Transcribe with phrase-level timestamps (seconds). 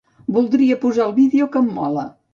[0.37, 2.11] Voldria posar el vídeo que em mola.